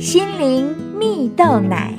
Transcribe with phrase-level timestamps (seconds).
[0.00, 1.94] 心灵蜜豆奶。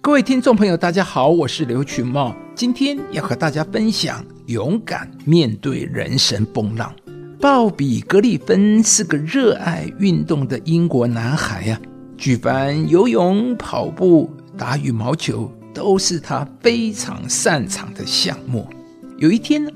[0.00, 6.94] 各位听众朋友，大家好，我是刘群茂，今天要和大家分享勇敢面对人生风浪。
[7.40, 11.80] 鲍比·格里芬是个热爱运动的英国男孩呀，
[12.16, 18.70] 举凡游泳、跑步、打羽毛球，都是他非常擅长的项目。
[19.18, 19.66] 有一天，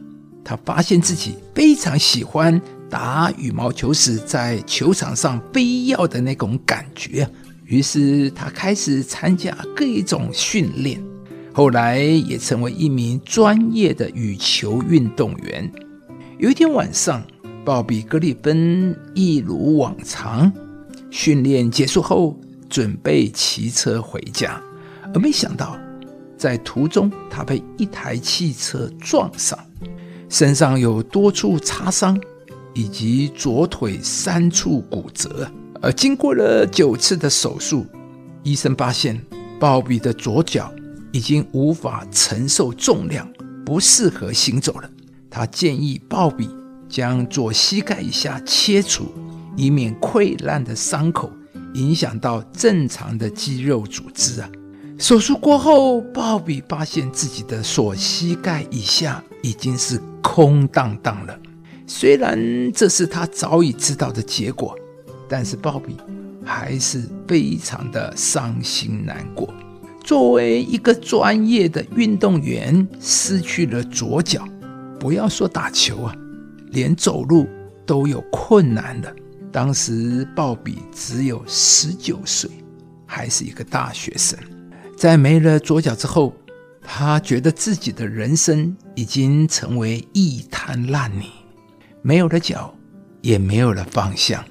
[0.45, 2.63] 他发现自己非常喜欢。
[2.91, 7.29] 打羽毛球时，在球场上飞要的那种感觉，
[7.65, 11.03] 于是他开始参加各种训练，
[11.53, 15.71] 后来也成为一名专业的羽球运动员。
[16.39, 17.23] 有一天晚上，
[17.65, 20.53] 鲍比·格里芬一如往常，
[21.11, 24.61] 训练结束后准备骑车回家，
[25.13, 25.77] 而没想到
[26.37, 29.59] 在途中他被一台汽车撞上，
[30.29, 32.17] 身上有多处擦伤。
[32.75, 37.87] 以及左腿三处骨折，而经过了九次的手术，
[38.43, 39.21] 医生发现
[39.59, 40.73] 鲍比的左脚
[41.13, 43.29] 已经无法承受重量，
[43.65, 44.91] 不适合行走了。
[45.31, 46.49] 他建议鲍比
[46.89, 49.07] 将左膝盖以下切除，
[49.57, 51.33] 以免溃烂的伤口
[51.75, 54.49] 影响到正常的肌肉组织啊。
[54.97, 61.37] 手术过后，鲍比发现自己的左膝盖以下已经是空荡荡了。
[61.87, 64.77] 虽然这是他早已知道的结果，
[65.29, 65.97] 但是鲍比
[66.45, 69.53] 还是非常的伤心难过。
[70.03, 74.47] 作为一个专业的运动员，失去了左脚，
[74.99, 76.15] 不要说打球啊，
[76.71, 77.47] 连走路
[77.87, 79.15] 都有困难的。
[79.51, 82.51] 当时鲍比只有十九岁，
[83.07, 84.39] 还是一个大学生。
[84.97, 86.35] 在没了左脚之后，
[86.83, 91.31] 他觉得自己的人生已经成为一滩烂泥。
[92.07, 92.77] 没有了脚，
[93.23, 94.45] 也没有了方向，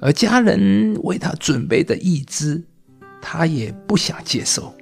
[0.00, 2.62] 而家人为他准备的义肢，
[3.20, 4.72] 他也不想接受。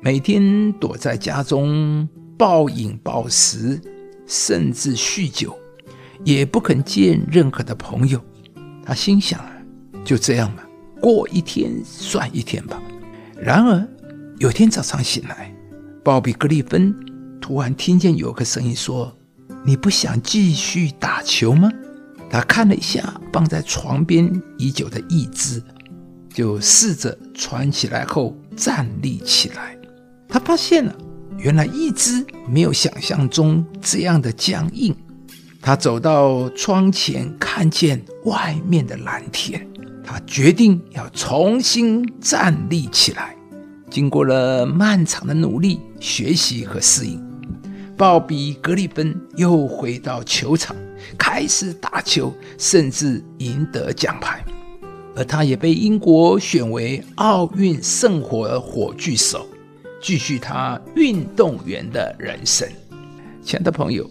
[0.00, 2.08] 每天躲在家中
[2.38, 3.80] 暴饮暴食，
[4.28, 5.58] 甚至酗酒，
[6.24, 8.22] 也不肯见任何的朋友。
[8.86, 9.52] 他心想啊：
[10.04, 10.64] 就这样吧，
[11.00, 12.80] 过一天算一天吧。
[13.36, 13.84] 然而
[14.38, 15.52] 有天早上醒来，
[16.04, 16.94] 鲍比·格里芬
[17.40, 19.12] 突然听见有个声音说。
[19.64, 21.70] 你不想继续打球吗？
[22.30, 25.62] 他看了一下放在床边已久的义肢，
[26.32, 29.76] 就试着穿起来后站立起来。
[30.28, 30.96] 他发现了，
[31.36, 34.96] 原来义肢没有想象中这样的僵硬。
[35.60, 39.68] 他走到窗前，看见外面的蓝天，
[40.02, 43.36] 他决定要重新站立起来。
[43.90, 47.22] 经过了漫长的努力、学习和适应。
[48.02, 50.74] 鲍比·格里芬又回到球场，
[51.16, 54.44] 开始打球，甚至赢得奖牌，
[55.14, 59.46] 而他也被英国选为奥运圣火火炬手，
[60.02, 62.68] 继续他运动员的人生。
[63.40, 64.10] 亲爱的朋友，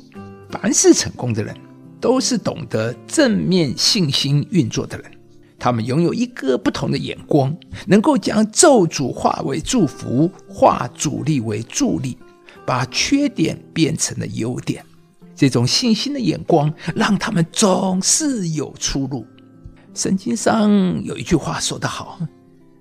[0.49, 1.53] 凡是成功的人，
[1.99, 5.11] 都是懂得正面信心运作的人，
[5.59, 7.53] 他们拥有一个不同的眼光，
[7.87, 12.17] 能够将咒诅化为祝福，化阻力为助力。
[12.71, 14.81] 把缺点变成了优点，
[15.35, 19.27] 这种信心的眼光让他们总是有出路。
[19.93, 20.71] 圣经上
[21.03, 22.17] 有一句话说得好：“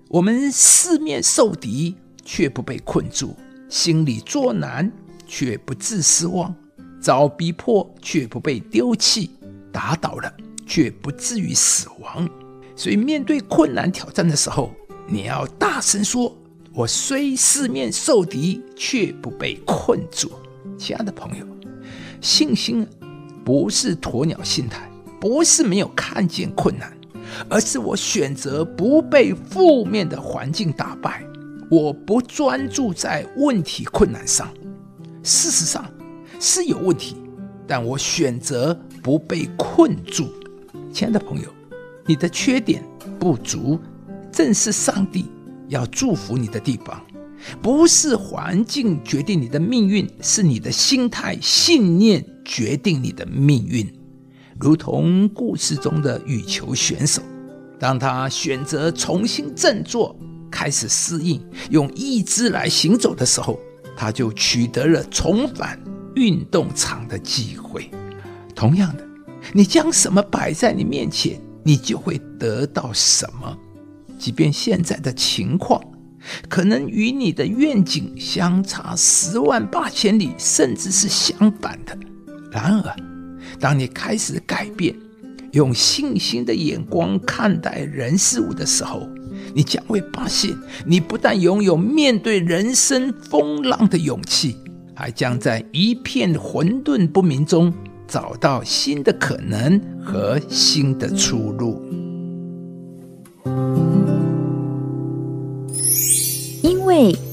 [0.07, 3.35] 我们四面受敌，却不被困住；
[3.69, 4.89] 心里作难，
[5.27, 6.55] 却不致失望；
[7.03, 9.29] 遭逼迫，却不被丢弃；
[9.73, 10.33] 打倒了，
[10.69, 12.31] 却不至于死亡。”
[12.79, 14.73] 所以，面对困难挑战的时候，
[15.09, 16.33] 你要大声说。
[16.73, 20.31] 我虽四面受敌，却不被困住。
[20.79, 21.45] 亲爱的朋友，
[22.21, 22.87] 信心
[23.45, 24.89] 不是鸵鸟心态，
[25.21, 26.97] 不是没有看见困难，
[27.49, 31.25] 而是我选择不被负面的环境打败。
[31.69, 34.49] 我不专注在问题困难上，
[35.25, 35.85] 事实上
[36.39, 37.17] 是有问题，
[37.67, 38.73] 但我选择
[39.03, 40.29] 不被困住。
[40.93, 41.49] 亲爱的朋友，
[42.07, 42.81] 你的缺点
[43.19, 43.81] 不足，
[44.31, 45.27] 正是上帝。
[45.71, 47.01] 要祝福你的地方，
[47.63, 53.91] 不是环境决定你的命运，是你的心态、信念决定你的命运。
[54.59, 57.23] 如同故事中的羽球选手，
[57.79, 60.15] 当他选择重新振作、
[60.51, 61.41] 开始适应、
[61.71, 63.59] 用意志来行走的时候，
[63.97, 65.81] 他就取得了重返
[66.15, 67.91] 运动场的机会。
[68.55, 69.07] 同样的，
[69.55, 73.57] 你将什么摆在你面前，你就会得到什么。
[74.21, 75.83] 即便现在的情况
[76.47, 81.97] 可能与你的愿景相差十万八千里，甚至是相反的，
[82.53, 82.97] 然而，
[83.59, 84.95] 当你开始改变，
[85.53, 89.09] 用信心的眼光看待人事物的时候，
[89.55, 94.57] 你将会发现，你不但拥有面对人生风浪的勇气，
[94.95, 97.73] 还将在一片混沌不明中
[98.07, 101.83] 找到新的可能和新的出路。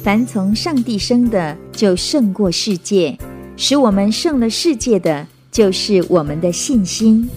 [0.04, 3.18] 凡从上帝生的，就胜过世界；
[3.58, 7.28] 使我们胜了世界的，就是我们的信心。